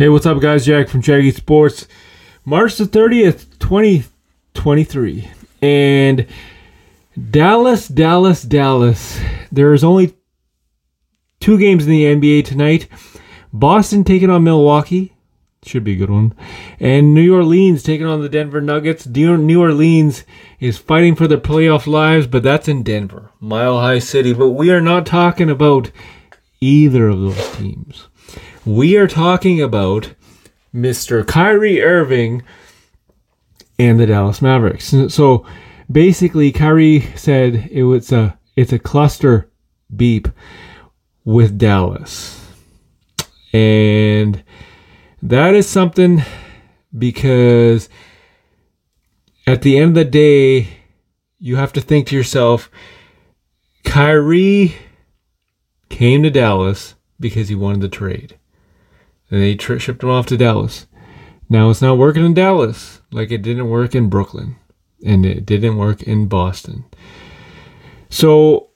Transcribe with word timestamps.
Hey, 0.00 0.08
what's 0.08 0.24
up, 0.24 0.40
guys? 0.40 0.64
Jack 0.64 0.88
from 0.88 1.02
Jaggy 1.02 1.30
Sports. 1.30 1.86
March 2.46 2.78
the 2.78 2.84
30th, 2.84 3.58
2023. 3.58 5.30
And 5.60 6.26
Dallas, 7.30 7.86
Dallas, 7.86 8.42
Dallas. 8.42 9.20
There's 9.52 9.84
only 9.84 10.14
two 11.38 11.58
games 11.58 11.84
in 11.84 11.90
the 11.90 12.04
NBA 12.04 12.46
tonight. 12.46 12.88
Boston 13.52 14.02
taking 14.02 14.30
on 14.30 14.42
Milwaukee. 14.42 15.12
Should 15.66 15.84
be 15.84 15.92
a 15.92 15.96
good 15.96 16.08
one. 16.08 16.34
And 16.80 17.12
New 17.12 17.34
Orleans 17.34 17.82
taking 17.82 18.06
on 18.06 18.22
the 18.22 18.30
Denver 18.30 18.62
Nuggets. 18.62 19.06
New 19.06 19.60
Orleans 19.60 20.24
is 20.60 20.78
fighting 20.78 21.14
for 21.14 21.28
their 21.28 21.36
playoff 21.36 21.86
lives, 21.86 22.26
but 22.26 22.42
that's 22.42 22.68
in 22.68 22.82
Denver, 22.82 23.32
Mile 23.38 23.78
High 23.78 23.98
City. 23.98 24.32
But 24.32 24.52
we 24.52 24.70
are 24.70 24.80
not 24.80 25.04
talking 25.04 25.50
about 25.50 25.90
either 26.58 27.08
of 27.08 27.20
those 27.20 27.56
teams. 27.58 28.06
We 28.70 28.96
are 28.98 29.08
talking 29.08 29.60
about 29.60 30.14
Mr. 30.72 31.26
Kyrie 31.26 31.82
Irving 31.82 32.44
and 33.80 33.98
the 33.98 34.06
Dallas 34.06 34.40
Mavericks. 34.40 34.94
So 35.08 35.44
basically, 35.90 36.52
Kyrie 36.52 37.00
said 37.16 37.68
it 37.72 37.82
was 37.82 38.12
a 38.12 38.38
it's 38.54 38.72
a 38.72 38.78
cluster 38.78 39.50
beep 39.94 40.28
with 41.24 41.58
Dallas, 41.58 42.48
and 43.52 44.44
that 45.20 45.56
is 45.56 45.68
something 45.68 46.22
because 46.96 47.88
at 49.48 49.62
the 49.62 49.78
end 49.78 49.88
of 49.88 49.94
the 49.96 50.04
day, 50.04 50.68
you 51.40 51.56
have 51.56 51.72
to 51.72 51.80
think 51.80 52.06
to 52.06 52.16
yourself, 52.16 52.70
Kyrie 53.82 54.76
came 55.88 56.22
to 56.22 56.30
Dallas 56.30 56.94
because 57.18 57.48
he 57.48 57.56
wanted 57.56 57.80
the 57.80 57.88
trade. 57.88 58.36
And 59.30 59.42
they 59.42 59.54
tri- 59.54 59.78
shipped 59.78 60.02
him 60.02 60.10
off 60.10 60.26
to 60.26 60.36
Dallas. 60.36 60.86
Now 61.48 61.70
it's 61.70 61.82
not 61.82 61.98
working 61.98 62.24
in 62.24 62.34
Dallas 62.34 63.00
like 63.10 63.30
it 63.30 63.42
didn't 63.42 63.70
work 63.70 63.94
in 63.94 64.08
Brooklyn 64.08 64.56
and 65.04 65.26
it 65.26 65.46
didn't 65.46 65.76
work 65.76 66.02
in 66.02 66.26
Boston. 66.26 66.84
So 68.08 68.70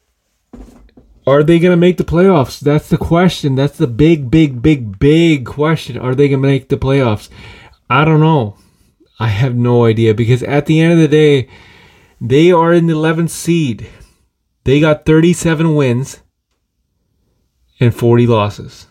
are 1.26 1.42
they 1.42 1.58
going 1.58 1.72
to 1.72 1.76
make 1.76 1.96
the 1.96 2.04
playoffs? 2.04 2.60
That's 2.60 2.88
the 2.88 2.98
question. 2.98 3.54
That's 3.54 3.78
the 3.78 3.86
big, 3.86 4.30
big, 4.30 4.60
big, 4.60 4.98
big 4.98 5.46
question. 5.46 5.98
Are 5.98 6.14
they 6.14 6.28
going 6.28 6.42
to 6.42 6.48
make 6.48 6.68
the 6.68 6.76
playoffs? 6.76 7.28
I 7.88 8.04
don't 8.04 8.20
know. 8.20 8.56
I 9.18 9.28
have 9.28 9.54
no 9.54 9.84
idea 9.84 10.14
because 10.14 10.42
at 10.42 10.66
the 10.66 10.80
end 10.80 10.92
of 10.92 10.98
the 10.98 11.08
day, 11.08 11.48
they 12.20 12.52
are 12.52 12.72
in 12.72 12.86
the 12.86 12.94
11th 12.94 13.30
seed. 13.30 13.86
They 14.64 14.80
got 14.80 15.06
37 15.06 15.74
wins 15.74 16.20
and 17.80 17.94
40 17.94 18.26
losses. 18.26 18.86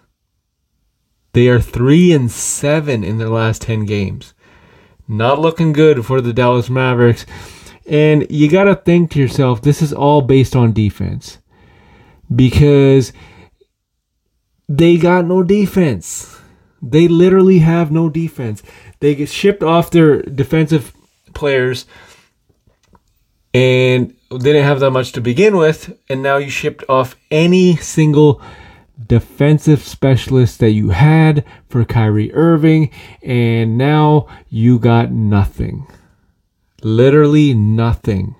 They 1.33 1.47
are 1.47 1.59
3 1.59 2.13
and 2.13 2.31
7 2.31 3.03
in 3.03 3.17
their 3.17 3.29
last 3.29 3.63
10 3.63 3.85
games. 3.85 4.33
Not 5.07 5.39
looking 5.39 5.73
good 5.73 6.05
for 6.05 6.21
the 6.21 6.33
Dallas 6.33 6.69
Mavericks. 6.69 7.25
And 7.85 8.25
you 8.29 8.49
got 8.49 8.65
to 8.65 8.75
think 8.75 9.11
to 9.11 9.19
yourself, 9.19 9.61
this 9.61 9.81
is 9.81 9.91
all 9.91 10.21
based 10.21 10.55
on 10.55 10.73
defense. 10.73 11.39
Because 12.33 13.11
they 14.69 14.97
got 14.97 15.25
no 15.25 15.43
defense. 15.43 16.39
They 16.81 17.07
literally 17.07 17.59
have 17.59 17.91
no 17.91 18.09
defense. 18.09 18.63
They 18.99 19.15
get 19.15 19.29
shipped 19.29 19.63
off 19.63 19.91
their 19.91 20.21
defensive 20.21 20.93
players 21.33 21.85
and 23.53 24.13
didn't 24.29 24.63
have 24.63 24.79
that 24.79 24.91
much 24.91 25.11
to 25.13 25.21
begin 25.21 25.57
with. 25.57 25.97
And 26.09 26.21
now 26.21 26.37
you 26.37 26.49
shipped 26.49 26.83
off 26.87 27.15
any 27.31 27.75
single 27.77 28.41
defensive 29.07 29.81
specialist 29.81 30.59
that 30.59 30.71
you 30.71 30.89
had 30.89 31.45
for 31.69 31.85
Kyrie 31.85 32.33
Irving, 32.33 32.89
and 33.21 33.77
now 33.77 34.27
you 34.49 34.79
got 34.79 35.11
nothing. 35.11 35.87
Literally 36.81 37.53
nothing. 37.53 38.35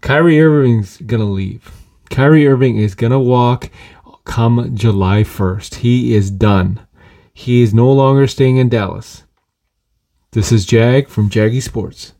Kyrie 0.00 0.40
Irving's 0.40 0.96
gonna 0.98 1.24
leave. 1.24 1.70
Kyrie 2.10 2.46
Irving 2.46 2.76
is 2.76 2.94
gonna 2.94 3.20
walk 3.20 3.70
come 4.24 4.76
July 4.76 5.22
1st. 5.24 5.76
He 5.76 6.14
is 6.14 6.30
done. 6.30 6.80
He 7.32 7.62
is 7.62 7.74
no 7.74 7.90
longer 7.90 8.26
staying 8.26 8.58
in 8.58 8.68
Dallas. 8.68 9.24
This 10.32 10.52
is 10.52 10.66
Jag 10.66 11.08
from 11.08 11.30
Jaggy 11.30 11.62
Sports. 11.62 12.12